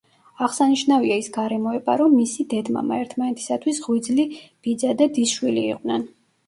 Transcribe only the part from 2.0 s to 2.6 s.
რომ მისი